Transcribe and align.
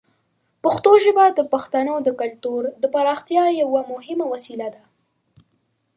پښتو 0.63 0.91
ژبه 1.03 1.25
د 1.31 1.39
پښتنو 1.53 1.95
د 2.03 2.09
کلتور 2.21 2.61
د 2.81 2.83
پراختیا 2.93 3.45
یوه 3.61 3.81
مهمه 3.93 4.25
وسیله 4.33 4.67
ده. 4.75 4.83